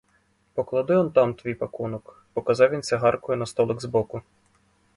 [0.53, 4.21] Поклади он там твій пакунок,— показав він цигаркою на столик збоку.